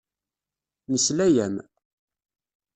Nesla-am. 0.91 1.55